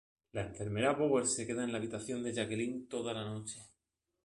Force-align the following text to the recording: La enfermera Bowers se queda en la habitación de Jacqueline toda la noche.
La 0.31 0.41
enfermera 0.41 0.93
Bowers 0.95 1.27
se 1.35 1.45
queda 1.45 1.63
en 1.63 1.71
la 1.71 1.77
habitación 1.77 2.23
de 2.23 2.33
Jacqueline 2.33 2.87
toda 2.87 3.13
la 3.13 3.23
noche. 3.23 3.63